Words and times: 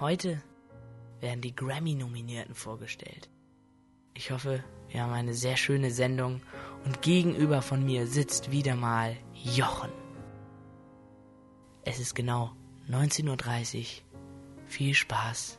Heute 0.00 0.42
werden 1.20 1.42
die 1.42 1.54
Grammy-Nominierten 1.54 2.54
vorgestellt. 2.54 3.28
Ich 4.14 4.30
hoffe, 4.30 4.64
wir 4.88 5.02
haben 5.02 5.12
eine 5.12 5.34
sehr 5.34 5.58
schöne 5.58 5.90
Sendung 5.90 6.40
und 6.86 7.02
gegenüber 7.02 7.60
von 7.60 7.84
mir 7.84 8.06
sitzt 8.06 8.50
wieder 8.50 8.74
mal 8.76 9.14
Jochen. 9.34 9.90
Es 11.84 12.00
ist 12.00 12.14
genau 12.14 12.52
19.30 12.88 13.78
Uhr. 13.78 13.84
Viel 14.66 14.94
Spaß 14.94 15.58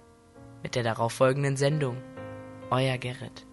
mit 0.64 0.74
der 0.74 0.82
darauffolgenden 0.82 1.56
Sendung. 1.56 2.02
Euer 2.72 2.98
Gerrit. 2.98 3.46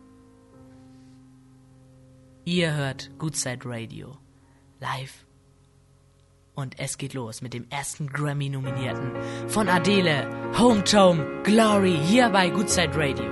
Ihr 2.46 2.72
hört 2.72 3.10
Goodside 3.18 3.60
Radio 3.64 4.16
live. 4.80 5.27
Und 6.58 6.74
es 6.80 6.98
geht 6.98 7.14
los 7.14 7.40
mit 7.40 7.54
dem 7.54 7.66
ersten 7.70 8.08
Grammy-Nominierten 8.08 9.12
von 9.46 9.68
Adele, 9.68 10.26
Hometown 10.58 11.24
Glory, 11.44 11.96
hier 12.04 12.30
bei 12.30 12.50
Goodside 12.50 12.96
Radio. 12.96 13.26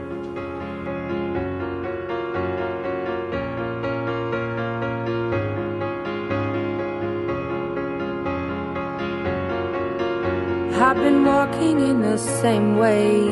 I've 10.78 10.94
been 10.94 11.24
walking 11.24 11.80
in 11.80 12.02
the 12.02 12.18
same 12.18 12.76
way 12.78 13.28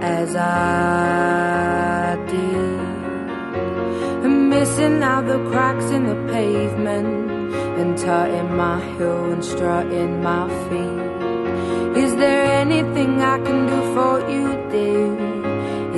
as 0.00 0.34
I 0.34 2.16
did. 2.30 2.86
Missing 4.26 5.02
out 5.02 5.26
the 5.26 5.44
cracks 5.50 5.90
in 5.90 6.06
the 6.06 6.32
pavement 6.32 7.25
and 7.80 7.96
tutting 7.98 8.56
my 8.56 8.80
heel 8.96 9.32
and 9.32 9.44
strutting 9.44 10.22
my 10.22 10.48
feet. 10.68 12.02
Is 12.04 12.14
there 12.16 12.44
anything 12.60 13.20
I 13.20 13.38
can 13.38 13.66
do 13.66 13.78
for 13.94 14.14
you, 14.30 14.46
dear? 14.70 15.36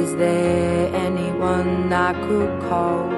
Is 0.02 0.14
there 0.16 0.94
anyone 0.94 1.92
I 1.92 2.12
could 2.26 2.60
call? 2.68 3.10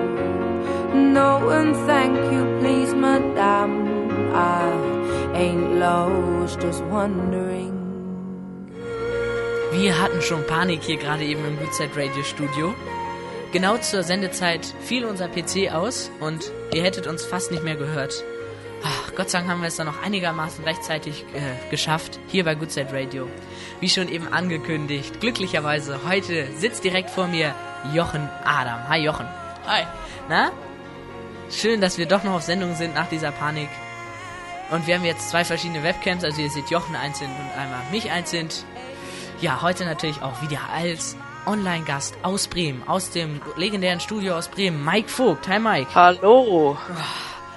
No, 0.95 1.51
and 1.51 1.77
thank 1.87 2.17
you, 2.33 2.43
please, 2.61 2.95
madame. 2.95 3.89
I 4.35 4.73
ain't 5.35 5.79
lost, 5.79 6.61
just 6.61 6.83
wondering. 6.85 7.71
Wir 9.73 10.01
hatten 10.01 10.21
schon 10.21 10.45
Panik 10.47 10.83
hier 10.83 10.97
gerade 10.97 11.25
eben 11.25 11.45
im 11.45 11.59
Goodside 11.59 11.91
Radio 11.95 12.23
Studio. 12.23 12.75
Genau 13.53 13.77
zur 13.79 14.03
Sendezeit 14.03 14.75
fiel 14.81 15.05
unser 15.05 15.29
PC 15.29 15.73
aus 15.73 16.11
und 16.21 16.51
ihr 16.73 16.83
hättet 16.83 17.07
uns 17.07 17.25
fast 17.25 17.51
nicht 17.51 17.63
mehr 17.63 17.77
gehört. 17.77 18.25
Ach, 18.83 19.15
Gott 19.15 19.31
sei 19.31 19.39
Dank 19.39 19.51
haben 19.51 19.61
wir 19.61 19.69
es 19.69 19.77
dann 19.77 19.87
noch 19.87 20.03
einigermaßen 20.03 20.65
rechtzeitig 20.65 21.25
äh, 21.35 21.71
geschafft, 21.71 22.19
hier 22.29 22.45
bei 22.45 22.55
Goodside 22.55 22.93
Radio. 22.93 23.29
Wie 23.81 23.89
schon 23.89 24.09
eben 24.09 24.33
angekündigt, 24.33 25.21
glücklicherweise 25.21 26.01
heute 26.09 26.47
sitzt 26.57 26.85
direkt 26.85 27.11
vor 27.11 27.27
mir 27.27 27.55
Jochen 27.93 28.29
Adam. 28.45 28.89
Hi 28.89 29.03
Jochen. 29.03 29.27
Hi. 29.67 29.85
Na? 30.29 30.51
Schön, 31.51 31.81
dass 31.81 31.99
wir 31.99 32.07
doch 32.07 32.25
noch 32.25 32.35
auf 32.35 32.43
Sendung 32.43 32.75
sind 32.75 32.95
nach 32.95 33.09
dieser 33.09 33.33
Panik. 33.33 33.69
Und 34.71 34.87
wir 34.87 34.95
haben 34.95 35.05
jetzt 35.05 35.31
zwei 35.31 35.45
verschiedene 35.45 35.83
Webcams, 35.83 36.25
also 36.25 36.41
ihr 36.41 36.51
seht 36.51 36.71
Jochen 36.71 36.95
einzeln 36.95 37.31
und 37.31 37.61
einmal 37.61 37.81
mich 37.91 38.11
einzeln. 38.11 38.49
Ja, 39.41 39.61
heute 39.63 39.85
natürlich 39.85 40.23
auch 40.23 40.41
wieder 40.43 40.61
als 40.73 41.17
Online-Gast 41.47 42.17
aus 42.23 42.47
Bremen, 42.47 42.87
aus 42.87 43.11
dem 43.11 43.41
legendären 43.57 44.01
Studio 44.01 44.37
aus 44.37 44.49
Bremen, 44.49 44.85
Mike 44.85 45.09
Vogt. 45.09 45.49
Hi 45.49 45.59
Mike. 45.59 45.91
Hallo. 45.95 46.79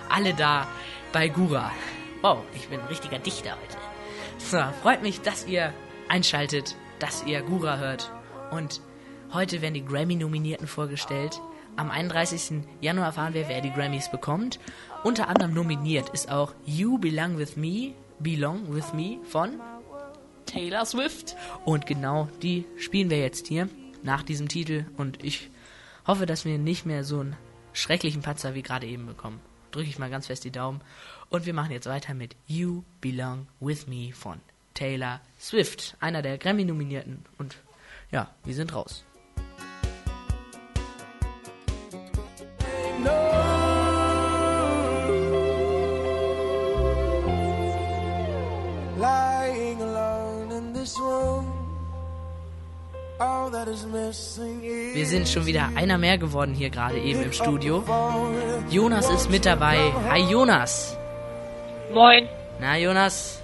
Alle 0.09 0.33
da 0.33 0.67
bei 1.13 1.29
Gura. 1.29 1.71
Wow, 2.21 2.39
ich 2.55 2.67
bin 2.67 2.79
ein 2.79 2.87
richtiger 2.87 3.19
Dichter 3.19 3.51
heute. 3.51 3.77
So, 4.39 4.59
freut 4.81 5.03
mich, 5.03 5.21
dass 5.21 5.45
ihr 5.45 5.71
einschaltet, 6.09 6.75
dass 6.99 7.23
ihr 7.25 7.43
Gura 7.43 7.77
hört. 7.77 8.11
Und 8.49 8.81
heute 9.31 9.61
werden 9.61 9.75
die 9.75 9.85
Grammy-Nominierten 9.85 10.65
vorgestellt. 10.67 11.39
Am 11.75 11.91
31. 11.91 12.63
Januar 12.81 13.07
erfahren 13.07 13.35
wir, 13.35 13.47
wer 13.47 13.61
die 13.61 13.71
Grammys 13.71 14.09
bekommt. 14.09 14.59
Unter 15.03 15.27
anderem 15.27 15.53
nominiert 15.53 16.09
ist 16.09 16.31
auch 16.31 16.53
You 16.65 16.97
Belong 16.97 17.37
With 17.37 17.57
Me, 17.57 17.93
Belong 18.19 18.73
With 18.73 18.93
Me 18.93 19.19
von 19.23 19.61
Taylor 20.47 20.85
Swift. 20.85 21.35
Und 21.63 21.85
genau 21.85 22.27
die 22.41 22.65
spielen 22.77 23.11
wir 23.11 23.19
jetzt 23.19 23.47
hier 23.47 23.69
nach 24.01 24.23
diesem 24.23 24.47
Titel. 24.47 24.85
Und 24.97 25.23
ich 25.23 25.51
hoffe, 26.07 26.25
dass 26.25 26.43
wir 26.43 26.57
nicht 26.57 26.87
mehr 26.87 27.03
so 27.03 27.19
einen 27.19 27.37
schrecklichen 27.71 28.23
Patzer 28.23 28.55
wie 28.55 28.63
gerade 28.63 28.87
eben 28.87 29.05
bekommen. 29.05 29.39
Drücke 29.73 29.89
ich 29.89 29.99
mal 29.99 30.09
ganz 30.09 30.27
fest 30.27 30.45
die 30.45 30.51
Daumen. 30.51 30.81
Und 31.29 31.45
wir 31.45 31.53
machen 31.53 31.71
jetzt 31.71 31.87
weiter 31.87 32.13
mit 32.13 32.35
You 32.47 32.83
Belong 33.01 33.47
With 33.59 33.87
Me 33.87 34.13
von 34.13 34.39
Taylor 34.73 35.19
Swift. 35.39 35.97
Einer 35.99 36.21
der 36.21 36.37
Grammy-Nominierten. 36.37 37.25
Und 37.37 37.57
ja, 38.11 38.33
wir 38.45 38.53
sind 38.53 38.73
raus. 38.73 39.03
Wir 53.19 55.05
sind 55.05 55.27
schon 55.29 55.45
wieder 55.45 55.69
einer 55.75 55.97
mehr 55.97 56.17
geworden 56.17 56.53
hier 56.53 56.69
gerade 56.69 56.97
eben 56.99 57.21
im 57.21 57.31
Studio. 57.31 57.83
Jonas 58.69 59.09
ist 59.09 59.29
mit 59.29 59.45
dabei. 59.45 59.77
Hi 60.09 60.19
Jonas. 60.21 60.97
Moin. 61.93 62.27
Na 62.59 62.77
Jonas, 62.77 63.39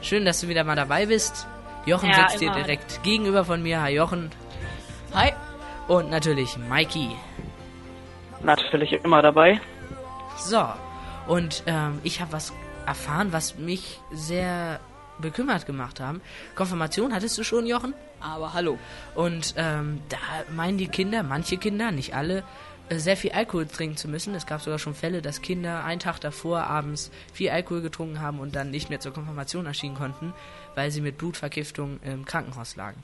schön, 0.00 0.24
dass 0.24 0.40
du 0.40 0.48
wieder 0.48 0.64
mal 0.64 0.76
dabei 0.76 1.06
bist. 1.06 1.46
Jochen 1.84 2.08
Ja, 2.08 2.28
sitzt 2.28 2.40
dir 2.40 2.52
direkt 2.52 3.02
gegenüber 3.02 3.44
von 3.44 3.62
mir. 3.62 3.82
Hi 3.82 3.94
Jochen. 3.94 4.30
Hi. 5.14 5.32
Und 5.88 6.10
natürlich 6.10 6.56
Mikey. 6.56 7.10
Natürlich 8.42 8.92
immer 9.04 9.20
dabei. 9.20 9.60
So, 10.38 10.64
und 11.26 11.64
ähm, 11.66 12.00
ich 12.02 12.20
habe 12.20 12.32
was 12.32 12.52
erfahren, 12.86 13.32
was 13.32 13.58
mich 13.58 14.00
sehr 14.10 14.80
bekümmert 15.22 15.64
gemacht 15.64 16.00
haben. 16.00 16.20
Konfirmation 16.54 17.14
hattest 17.14 17.38
du 17.38 17.44
schon, 17.44 17.64
Jochen? 17.66 17.94
Aber 18.20 18.52
hallo. 18.52 18.78
Und 19.14 19.54
ähm, 19.56 20.02
da 20.10 20.18
meinen 20.54 20.76
die 20.76 20.88
Kinder, 20.88 21.22
manche 21.22 21.56
Kinder, 21.56 21.90
nicht 21.90 22.14
alle, 22.14 22.44
äh, 22.88 22.98
sehr 22.98 23.16
viel 23.16 23.32
Alkohol 23.32 23.66
trinken 23.66 23.96
zu 23.96 24.08
müssen. 24.08 24.34
Es 24.34 24.46
gab 24.46 24.60
sogar 24.60 24.78
schon 24.78 24.94
Fälle, 24.94 25.22
dass 25.22 25.40
Kinder 25.40 25.84
einen 25.84 26.00
Tag 26.00 26.20
davor 26.20 26.64
abends 26.64 27.10
viel 27.32 27.50
Alkohol 27.50 27.80
getrunken 27.80 28.20
haben 28.20 28.38
und 28.38 28.54
dann 28.54 28.70
nicht 28.70 28.90
mehr 28.90 29.00
zur 29.00 29.12
Konfirmation 29.12 29.66
erschienen 29.66 29.96
konnten, 29.96 30.34
weil 30.74 30.90
sie 30.90 31.00
mit 31.00 31.18
Blutvergiftung 31.18 32.00
im 32.04 32.24
Krankenhaus 32.24 32.76
lagen. 32.76 33.02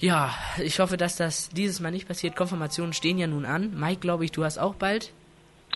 Ja, 0.00 0.32
ich 0.62 0.78
hoffe, 0.78 0.96
dass 0.96 1.16
das 1.16 1.48
dieses 1.50 1.80
Mal 1.80 1.90
nicht 1.90 2.06
passiert. 2.06 2.36
Konfirmationen 2.36 2.92
stehen 2.92 3.18
ja 3.18 3.26
nun 3.26 3.44
an. 3.44 3.78
Mike, 3.78 4.00
glaube 4.00 4.24
ich, 4.24 4.32
du 4.32 4.44
hast 4.44 4.58
auch 4.58 4.74
bald. 4.74 5.12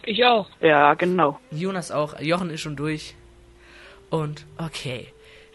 Ich 0.04 0.24
auch. 0.24 0.48
Ja, 0.60 0.94
genau. 0.94 1.40
Jonas 1.50 1.90
auch. 1.90 2.18
Jochen 2.20 2.50
ist 2.50 2.60
schon 2.60 2.76
durch. 2.76 3.14
Und 4.10 4.46
okay. 4.58 5.08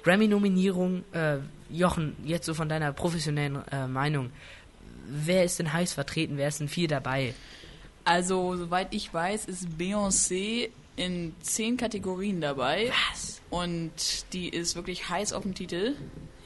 Grammy-Nominierung. 0.03 1.03
Äh, 1.11 1.37
Jochen, 1.69 2.15
jetzt 2.23 2.45
so 2.45 2.53
von 2.53 2.69
deiner 2.69 2.93
professionellen 2.93 3.61
äh, 3.71 3.87
Meinung. 3.87 4.31
Wer 5.07 5.43
ist 5.43 5.59
denn 5.59 5.71
heiß 5.71 5.93
vertreten? 5.93 6.37
Wer 6.37 6.47
ist 6.47 6.59
denn 6.59 6.69
viel 6.69 6.87
dabei? 6.87 7.33
Also, 8.05 8.55
soweit 8.55 8.93
ich 8.93 9.13
weiß, 9.13 9.45
ist 9.45 9.67
Beyoncé 9.77 10.69
in 10.95 11.35
zehn 11.41 11.77
Kategorien 11.77 12.39
dabei. 12.39 12.91
Was? 13.11 13.41
Und 13.49 13.91
die 14.33 14.49
ist 14.49 14.75
wirklich 14.75 15.09
heiß 15.09 15.33
auf 15.33 15.43
dem 15.43 15.53
Titel. 15.53 15.95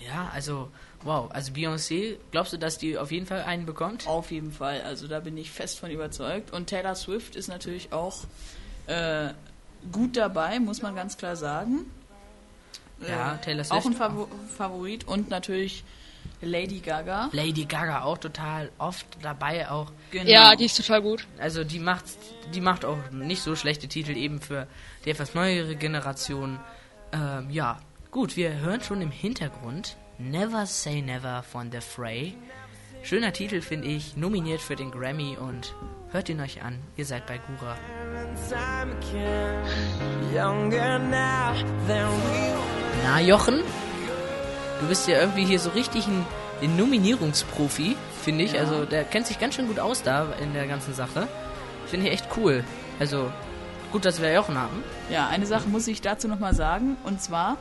Ja, 0.05 0.31
also, 0.33 0.69
wow. 1.03 1.29
Also 1.31 1.51
Beyoncé, 1.53 2.17
glaubst 2.31 2.53
du, 2.53 2.57
dass 2.57 2.77
die 2.77 2.97
auf 2.97 3.11
jeden 3.11 3.27
Fall 3.27 3.43
einen 3.43 3.65
bekommt? 3.65 4.07
Auf 4.07 4.31
jeden 4.31 4.51
Fall. 4.51 4.81
Also, 4.81 5.07
da 5.07 5.19
bin 5.19 5.37
ich 5.37 5.51
fest 5.51 5.79
von 5.79 5.91
überzeugt. 5.91 6.51
Und 6.51 6.67
Taylor 6.67 6.95
Swift 6.95 7.35
ist 7.35 7.47
natürlich 7.47 7.93
auch 7.93 8.23
äh, 8.87 9.29
gut 9.91 10.17
dabei, 10.17 10.59
muss 10.59 10.81
man 10.81 10.95
ganz 10.95 11.17
klar 11.17 11.35
sagen. 11.35 11.85
Ja, 13.07 13.35
Äh, 13.35 13.37
Taylor 13.41 13.61
Auch 13.69 13.81
Swift. 13.81 13.87
ein 13.87 13.93
Favo 13.93 14.27
Favorit. 14.57 15.07
Und 15.07 15.29
natürlich 15.29 15.83
Lady 16.41 16.79
Gaga. 16.79 17.29
Lady 17.31 17.65
Gaga 17.65 18.03
auch 18.03 18.17
total 18.17 18.71
oft 18.77 19.05
dabei 19.21 19.69
auch. 19.69 19.91
Genau. 20.11 20.29
Ja, 20.29 20.55
die 20.55 20.65
ist 20.65 20.77
total 20.77 21.01
gut. 21.01 21.25
Also 21.39 21.63
die 21.63 21.79
macht, 21.79 22.05
die 22.53 22.61
macht 22.61 22.85
auch 22.85 22.97
nicht 23.11 23.41
so 23.41 23.55
schlechte 23.55 23.87
Titel 23.87 24.15
eben 24.17 24.39
für 24.41 24.67
die 25.05 25.11
etwas 25.11 25.33
neuere 25.33 25.75
Generation. 25.75 26.59
Ähm, 27.11 27.49
ja, 27.49 27.79
gut, 28.11 28.37
wir 28.37 28.55
hören 28.59 28.81
schon 28.81 29.01
im 29.01 29.11
Hintergrund 29.11 29.97
Never 30.17 30.65
Say 30.65 31.01
Never 31.01 31.43
von 31.43 31.71
The 31.71 31.81
Fray. 31.81 32.35
Schöner 33.03 33.33
Titel 33.33 33.61
finde 33.61 33.87
ich, 33.87 34.15
nominiert 34.15 34.61
für 34.61 34.75
den 34.75 34.91
Grammy 34.91 35.35
und 35.35 35.73
hört 36.11 36.29
ihn 36.29 36.39
euch 36.39 36.61
an. 36.61 36.77
Ihr 36.97 37.05
seid 37.05 37.25
bei 37.25 37.39
Gura. 37.39 37.75
Na 43.03 43.19
Jochen, 43.21 43.61
du 44.79 44.87
bist 44.87 45.07
ja 45.07 45.19
irgendwie 45.19 45.45
hier 45.45 45.59
so 45.59 45.69
richtig 45.71 46.07
ein, 46.07 46.25
ein 46.61 46.75
Nominierungsprofi, 46.75 47.95
finde 48.23 48.43
ich. 48.43 48.59
Also 48.59 48.85
der 48.85 49.03
kennt 49.03 49.27
sich 49.27 49.39
ganz 49.39 49.55
schön 49.55 49.67
gut 49.67 49.79
aus 49.79 50.03
da 50.03 50.27
in 50.41 50.53
der 50.53 50.67
ganzen 50.67 50.93
Sache. 50.93 51.27
Finde 51.87 52.07
ich 52.07 52.13
echt 52.13 52.27
cool. 52.37 52.63
Also 52.99 53.31
gut, 53.91 54.05
dass 54.05 54.21
wir 54.21 54.33
Jochen 54.33 54.57
haben. 54.57 54.83
Ja, 55.09 55.27
eine 55.27 55.45
Sache 55.45 55.67
muss 55.67 55.87
ich 55.87 56.01
dazu 56.01 56.27
nochmal 56.27 56.53
sagen. 56.53 56.97
Und 57.03 57.21
zwar 57.21 57.57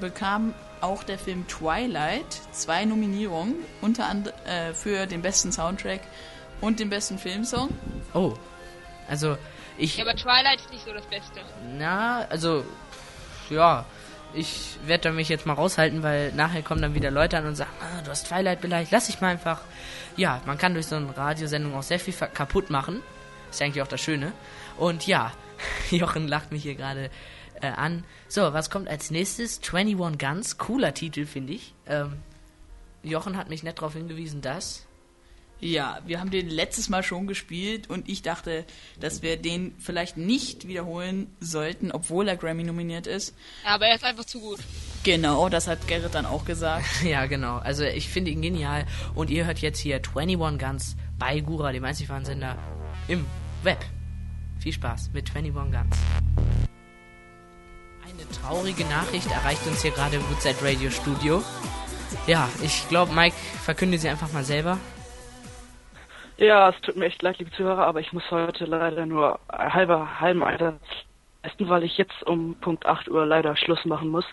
bekam 0.00 0.54
auch 0.80 1.02
der 1.02 1.18
Film 1.18 1.46
Twilight 1.48 2.40
zwei 2.52 2.84
Nominierungen, 2.84 3.54
unter 3.80 4.06
anderem 4.06 4.36
äh, 4.46 4.74
für 4.74 5.06
den 5.06 5.22
besten 5.22 5.50
Soundtrack 5.50 6.00
und 6.60 6.80
den 6.80 6.90
besten 6.90 7.18
Filmsong. 7.18 7.70
Oh, 8.12 8.34
also 9.08 9.36
ich. 9.78 9.96
Ja, 9.96 10.04
aber 10.04 10.16
Twilight 10.16 10.60
ist 10.60 10.70
nicht 10.70 10.84
so 10.84 10.92
das 10.92 11.06
Beste. 11.06 11.40
Na, 11.78 12.26
also 12.28 12.64
ja, 13.50 13.84
ich 14.34 14.76
werde 14.86 15.12
mich 15.12 15.28
jetzt 15.28 15.46
mal 15.46 15.54
raushalten, 15.54 16.02
weil 16.02 16.32
nachher 16.32 16.62
kommen 16.62 16.82
dann 16.82 16.94
wieder 16.94 17.10
Leute 17.10 17.38
an 17.38 17.46
und 17.46 17.56
sagen, 17.56 17.70
ah, 17.80 18.02
du 18.02 18.10
hast 18.10 18.26
Twilight 18.26 18.60
beleidigt, 18.60 18.92
lass 18.92 19.08
ich 19.08 19.20
mal 19.20 19.28
einfach. 19.28 19.60
Ja, 20.16 20.40
man 20.46 20.58
kann 20.58 20.74
durch 20.74 20.86
so 20.86 20.96
eine 20.96 21.16
Radiosendung 21.16 21.74
auch 21.74 21.82
sehr 21.82 22.00
viel 22.00 22.14
kaputt 22.14 22.70
machen. 22.70 23.00
Ist 23.50 23.60
ja 23.60 23.66
eigentlich 23.66 23.82
auch 23.82 23.88
das 23.88 24.00
Schöne. 24.00 24.32
Und 24.76 25.06
ja, 25.06 25.32
Jochen 25.90 26.28
lacht 26.28 26.52
mich 26.52 26.62
hier 26.62 26.74
gerade 26.74 27.10
äh, 27.60 27.68
an. 27.68 28.04
So, 28.28 28.52
was 28.52 28.70
kommt 28.70 28.88
als 28.88 29.10
nächstes? 29.10 29.60
21 29.62 30.18
Guns, 30.18 30.58
cooler 30.58 30.94
Titel, 30.94 31.26
finde 31.26 31.52
ich. 31.52 31.74
Ähm, 31.86 32.14
Jochen 33.02 33.36
hat 33.36 33.50
mich 33.50 33.62
nett 33.62 33.78
darauf 33.78 33.94
hingewiesen, 33.94 34.40
dass 34.40 34.86
ja, 35.64 35.98
wir 36.04 36.20
haben 36.20 36.30
den 36.30 36.50
letztes 36.50 36.90
Mal 36.90 37.02
schon 37.02 37.26
gespielt 37.26 37.88
und 37.88 38.06
ich 38.08 38.20
dachte, 38.20 38.66
dass 39.00 39.22
wir 39.22 39.38
den 39.38 39.74
vielleicht 39.78 40.18
nicht 40.18 40.68
wiederholen 40.68 41.34
sollten, 41.40 41.90
obwohl 41.90 42.28
er 42.28 42.36
Grammy 42.36 42.64
nominiert 42.64 43.06
ist. 43.06 43.34
aber 43.64 43.86
er 43.86 43.94
ist 43.94 44.04
einfach 44.04 44.26
zu 44.26 44.40
gut. 44.40 44.60
Genau, 45.04 45.48
das 45.48 45.66
hat 45.66 45.88
Gerrit 45.88 46.14
dann 46.14 46.26
auch 46.26 46.44
gesagt. 46.44 46.84
ja, 47.02 47.24
genau. 47.24 47.56
Also 47.56 47.84
ich 47.84 48.10
finde 48.10 48.30
ihn 48.30 48.42
genial 48.42 48.84
und 49.14 49.30
ihr 49.30 49.46
hört 49.46 49.60
jetzt 49.60 49.78
hier 49.78 49.96
21 49.96 50.38
Guns 50.58 50.96
bei 51.18 51.40
Gura, 51.40 51.72
dem 51.72 51.84
einzig 51.84 52.10
wahren 52.10 52.26
Sender 52.26 52.58
im 53.08 53.24
Web. 53.62 53.82
Viel 54.58 54.72
Spaß 54.72 55.10
mit 55.14 55.34
21 55.34 55.72
Guns. 55.72 55.96
Eine 58.04 58.28
traurige 58.30 58.84
Nachricht 58.84 59.30
erreicht 59.30 59.66
uns 59.66 59.80
hier 59.80 59.92
gerade 59.92 60.16
im 60.16 60.28
Woodside 60.28 60.56
Radio 60.60 60.90
Studio. 60.90 61.42
Ja, 62.26 62.50
ich 62.62 62.86
glaube, 62.90 63.14
Mike, 63.14 63.34
verkünde 63.64 63.98
sie 63.98 64.10
einfach 64.10 64.30
mal 64.32 64.44
selber. 64.44 64.78
Ja, 66.36 66.70
es 66.70 66.80
tut 66.80 66.96
mir 66.96 67.06
echt 67.06 67.22
leid, 67.22 67.38
liebe 67.38 67.50
Zuhörer, 67.52 67.86
aber 67.86 68.00
ich 68.00 68.12
muss 68.12 68.28
heute 68.30 68.64
leider 68.64 69.06
nur 69.06 69.38
halber 69.48 70.20
halben 70.20 70.42
Einsatz 70.42 70.80
leisten, 71.44 71.68
weil 71.68 71.84
ich 71.84 71.96
jetzt 71.96 72.22
um 72.24 72.56
Punkt 72.60 72.86
8 72.86 73.08
Uhr 73.08 73.26
leider 73.26 73.56
Schluss 73.56 73.84
machen 73.84 74.08
muss. 74.08 74.24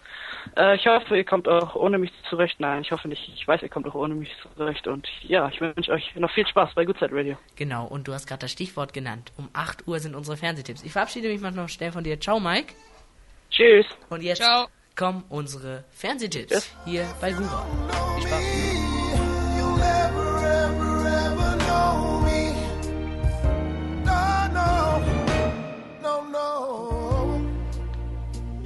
Äh, 0.57 0.75
ich 0.75 0.87
hoffe, 0.87 1.17
ihr 1.17 1.25
kommt 1.25 1.47
auch 1.47 1.75
ohne 1.75 1.97
mich 1.97 2.11
zurecht. 2.29 2.59
Nein, 2.59 2.81
ich 2.81 2.91
hoffe 2.91 3.07
nicht. 3.07 3.29
Ich 3.35 3.47
weiß, 3.47 3.61
ihr 3.61 3.69
kommt 3.69 3.87
auch 3.87 3.95
ohne 3.95 4.15
mich 4.15 4.29
zurecht. 4.55 4.87
Und 4.87 5.07
ja, 5.21 5.49
ich 5.49 5.59
wünsche 5.61 5.91
euch 5.91 6.15
noch 6.15 6.31
viel 6.31 6.47
Spaß 6.47 6.73
bei 6.73 6.85
Good 6.85 6.99
Side 6.99 7.11
Radio. 7.13 7.37
Genau, 7.55 7.85
und 7.85 8.07
du 8.07 8.13
hast 8.13 8.27
gerade 8.27 8.41
das 8.41 8.51
Stichwort 8.51 8.93
genannt. 8.93 9.31
Um 9.37 9.49
8 9.53 9.87
Uhr 9.87 9.99
sind 9.99 10.15
unsere 10.15 10.37
Fernsehtipps. 10.37 10.83
Ich 10.83 10.91
verabschiede 10.91 11.27
mich 11.27 11.41
mal 11.41 11.51
noch 11.51 11.69
schnell 11.69 11.91
von 11.91 12.03
dir. 12.03 12.19
Ciao, 12.19 12.39
Mike. 12.39 12.73
Tschüss. 13.49 13.85
Und 14.09 14.23
jetzt 14.23 14.41
Ciao. 14.41 14.67
kommen 14.95 15.23
unsere 15.29 15.83
Fernsehtipps 15.91 16.51
yes. 16.51 16.77
hier 16.85 17.05
bei 17.19 17.31
Gura. 17.31 17.65
Viel 18.15 18.27
Spaß. 18.27 18.90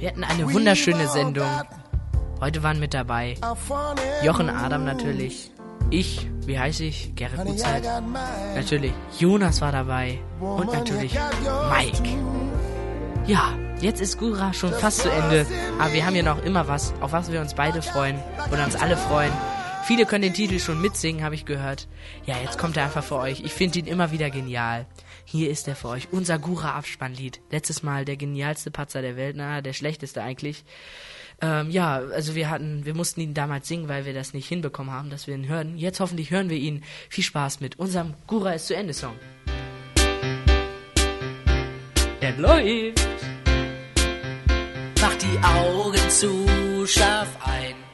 Wir 0.06 0.12
hatten 0.12 0.22
eine 0.22 0.54
wunderschöne 0.54 1.08
Sendung. 1.08 1.48
Heute 2.40 2.62
waren 2.62 2.78
mit 2.78 2.94
dabei 2.94 3.34
Jochen 4.22 4.48
Adam 4.48 4.84
natürlich. 4.84 5.50
Ich, 5.90 6.30
wie 6.44 6.56
heiße 6.56 6.84
ich? 6.84 7.16
Gerrit 7.16 7.44
Gutzeit. 7.44 7.82
Natürlich 8.54 8.92
Jonas 9.18 9.60
war 9.60 9.72
dabei. 9.72 10.20
Und 10.38 10.72
natürlich 10.72 11.12
Mike. 11.12 12.08
Ja, 13.26 13.52
jetzt 13.80 14.00
ist 14.00 14.16
Gura 14.16 14.52
schon 14.52 14.72
fast 14.74 15.00
zu 15.00 15.10
Ende. 15.10 15.44
Aber 15.80 15.92
wir 15.92 16.06
haben 16.06 16.14
ja 16.14 16.22
noch 16.22 16.40
immer 16.44 16.68
was, 16.68 16.94
auf 17.00 17.10
was 17.10 17.32
wir 17.32 17.40
uns 17.40 17.54
beide 17.54 17.82
freuen. 17.82 18.16
Oder 18.52 18.64
uns 18.64 18.76
alle 18.76 18.96
freuen. 18.96 19.32
Viele 19.86 20.04
können 20.04 20.22
den 20.22 20.34
Titel 20.34 20.58
schon 20.58 20.80
mitsingen, 20.80 21.22
habe 21.22 21.36
ich 21.36 21.44
gehört. 21.44 21.86
Ja, 22.24 22.36
jetzt 22.42 22.58
kommt 22.58 22.76
er 22.76 22.82
einfach 22.82 23.04
für 23.04 23.18
euch. 23.18 23.42
Ich 23.44 23.52
finde 23.52 23.78
ihn 23.78 23.86
immer 23.86 24.10
wieder 24.10 24.30
genial. 24.30 24.84
Hier 25.24 25.48
ist 25.48 25.68
er 25.68 25.76
für 25.76 25.86
euch, 25.86 26.08
unser 26.10 26.40
Gura-Abspannlied. 26.40 27.40
Letztes 27.52 27.84
Mal 27.84 28.04
der 28.04 28.16
genialste 28.16 28.72
Patzer 28.72 29.00
der 29.00 29.16
Welt, 29.16 29.36
na, 29.38 29.60
der 29.60 29.74
schlechteste 29.74 30.24
eigentlich. 30.24 30.64
Ähm, 31.40 31.70
ja, 31.70 31.98
also 31.98 32.34
wir 32.34 32.50
hatten, 32.50 32.84
wir 32.84 32.94
mussten 32.96 33.20
ihn 33.20 33.32
damals 33.32 33.68
singen, 33.68 33.88
weil 33.88 34.06
wir 34.06 34.12
das 34.12 34.34
nicht 34.34 34.48
hinbekommen 34.48 34.92
haben, 34.92 35.08
dass 35.08 35.28
wir 35.28 35.36
ihn 35.36 35.46
hören. 35.46 35.78
Jetzt 35.78 36.00
hoffentlich 36.00 36.32
hören 36.32 36.50
wir 36.50 36.58
ihn. 36.58 36.82
Viel 37.08 37.22
Spaß 37.22 37.60
mit 37.60 37.78
unserem 37.78 38.14
Gura 38.26 38.54
ist 38.54 38.66
zu 38.66 38.74
Ende 38.74 38.92
Song. 38.92 39.14
Er 42.20 42.36
läuft. 42.38 43.06
Mach 45.00 45.14
die 45.14 45.38
Augen 45.44 46.10
zu, 46.10 46.84
schlaf 46.88 47.28
ein. 47.46 47.85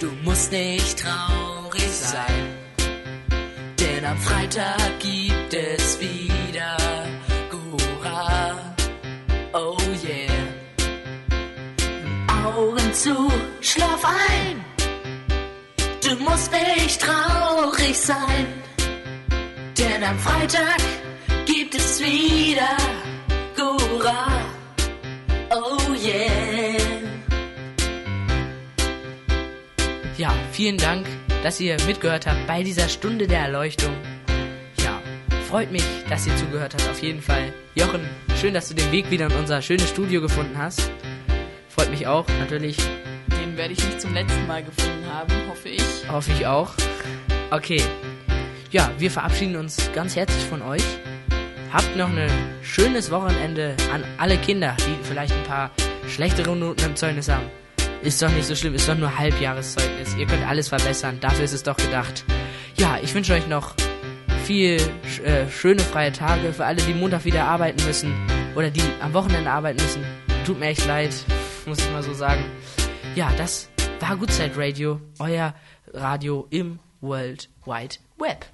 Du 0.00 0.12
musst 0.22 0.52
nicht 0.52 1.00
traurig 1.00 1.90
sein. 1.90 2.56
Denn 3.80 4.04
am 4.04 4.16
Freitag 4.16 5.00
gibt 5.00 5.52
es 5.52 5.98
wieder 5.98 6.76
Gura. 7.50 8.74
Oh 9.52 9.76
yeah. 10.04 10.46
Augen 12.46 12.94
zu, 12.94 13.28
schlaf 13.60 14.04
ein. 14.04 14.64
Du 16.00 16.14
musst 16.22 16.52
nicht 16.52 17.00
traurig 17.00 17.98
sein. 17.98 18.46
Denn 19.76 20.04
am 20.04 20.18
Freitag 20.20 20.80
gibt 21.44 21.74
es 21.74 22.00
wieder 22.00 22.76
Gura. 23.56 24.28
Oh 25.50 25.92
yeah. 25.94 26.37
Ja, 30.28 30.34
vielen 30.52 30.76
Dank 30.76 31.06
dass 31.42 31.60
ihr 31.60 31.76
mitgehört 31.86 32.26
habt 32.26 32.46
bei 32.46 32.62
dieser 32.62 32.88
Stunde 32.88 33.26
der 33.26 33.40
Erleuchtung. 33.40 33.94
Ja, 34.82 35.00
freut 35.48 35.70
mich, 35.70 35.84
dass 36.08 36.26
ihr 36.26 36.36
zugehört 36.36 36.74
habt, 36.74 36.88
auf 36.90 37.02
jeden 37.02 37.22
Fall. 37.22 37.52
Jochen, 37.74 38.00
schön, 38.40 38.54
dass 38.54 38.68
du 38.68 38.74
den 38.74 38.90
Weg 38.90 39.10
wieder 39.10 39.26
in 39.26 39.32
unser 39.32 39.62
schönes 39.62 39.88
Studio 39.88 40.20
gefunden 40.20 40.58
hast. 40.58 40.90
Freut 41.68 41.90
mich 41.90 42.06
auch, 42.06 42.26
natürlich. 42.40 42.76
Den 43.40 43.56
werde 43.56 43.72
ich 43.72 43.84
nicht 43.84 44.00
zum 44.00 44.14
letzten 44.14 44.46
Mal 44.46 44.64
gefunden 44.64 45.06
haben, 45.12 45.32
hoffe 45.48 45.68
ich. 45.68 46.10
Hoffe 46.10 46.32
ich 46.32 46.46
auch. 46.46 46.72
Okay. 47.50 47.80
Ja, 48.70 48.90
wir 48.98 49.10
verabschieden 49.10 49.56
uns 49.56 49.90
ganz 49.94 50.16
herzlich 50.16 50.44
von 50.44 50.60
euch. 50.62 50.84
Habt 51.72 51.96
noch 51.96 52.08
ein 52.08 52.28
schönes 52.62 53.10
Wochenende 53.10 53.76
an 53.92 54.04
alle 54.18 54.36
Kinder, 54.38 54.76
die 54.80 55.04
vielleicht 55.04 55.32
ein 55.32 55.44
paar 55.44 55.70
schlechtere 56.08 56.56
Noten 56.56 56.84
im 56.84 56.96
Zeugnis 56.96 57.28
haben. 57.28 57.46
Ist 58.02 58.22
doch 58.22 58.30
nicht 58.30 58.46
so 58.46 58.54
schlimm, 58.54 58.74
ist 58.74 58.88
doch 58.88 58.96
nur 58.96 59.18
Halbjahreszeugnis. 59.18 60.14
Ihr 60.16 60.26
könnt 60.26 60.46
alles 60.46 60.68
verbessern, 60.68 61.18
dafür 61.20 61.44
ist 61.44 61.52
es 61.52 61.62
doch 61.62 61.76
gedacht. 61.76 62.24
Ja, 62.76 62.98
ich 63.02 63.12
wünsche 63.14 63.34
euch 63.34 63.46
noch 63.48 63.74
viel 64.44 64.80
äh, 65.24 65.48
schöne 65.50 65.80
freie 65.80 66.12
Tage 66.12 66.52
für 66.52 66.64
alle, 66.64 66.80
die 66.80 66.94
Montag 66.94 67.24
wieder 67.24 67.44
arbeiten 67.44 67.84
müssen 67.84 68.14
oder 68.54 68.70
die 68.70 68.82
am 69.00 69.12
Wochenende 69.14 69.50
arbeiten 69.50 69.82
müssen. 69.82 70.04
Tut 70.46 70.58
mir 70.58 70.66
echt 70.66 70.86
leid, 70.86 71.12
muss 71.66 71.78
ich 71.80 71.90
mal 71.90 72.02
so 72.02 72.14
sagen. 72.14 72.44
Ja, 73.14 73.30
das 73.36 73.68
war 74.00 74.16
Goodside 74.16 74.52
Radio, 74.56 75.00
euer 75.18 75.54
Radio 75.92 76.46
im 76.50 76.78
World 77.00 77.48
Wide 77.66 77.96
Web. 78.16 78.46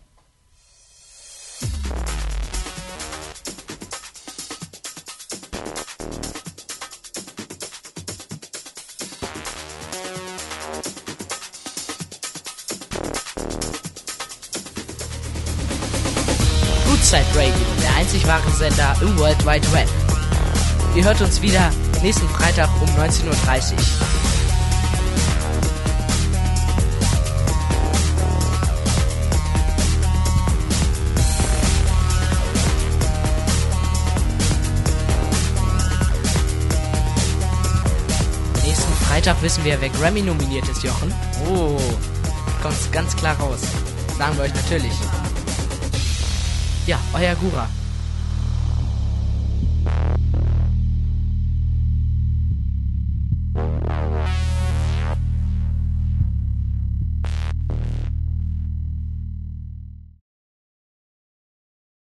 Woodside 17.15 17.39
Radio, 17.39 17.67
der 17.81 17.95
einzig 17.95 18.27
wahre 18.27 18.51
Sender 18.51 18.97
im 19.01 19.17
World 19.17 19.39
Wide 19.47 19.73
Web. 19.73 19.89
Ihr 20.97 21.05
hört 21.05 21.21
uns 21.21 21.41
wieder 21.41 21.71
nächsten 22.03 22.29
Freitag 22.29 22.69
um 22.83 22.89
19.30 23.01 23.73
Uhr. 23.73 23.79
Freitag 39.07 39.41
wissen 39.41 39.65
wir, 39.65 39.81
wer 39.81 39.89
Grammy 39.91 40.21
nominiert 40.21 40.69
ist, 40.69 40.83
Jochen. 40.83 41.15
Oh, 41.49 41.79
kommt 42.61 42.93
ganz 42.93 43.15
klar 43.15 43.39
raus. 43.39 43.61
Sagen 44.19 44.37
wir 44.37 44.45
euch 44.45 44.55
natürlich. 44.55 44.93
Ja, 46.87 46.99
euer 47.15 47.35
Gura. 47.37 47.67